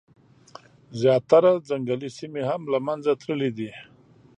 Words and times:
زیاتره 0.99 1.51
ځنګلي 1.69 2.09
سیمي 2.17 2.43
هم 2.49 2.61
له 2.71 2.79
منځه 2.87 3.11
تللي 3.21 3.51
دي. 3.57 3.71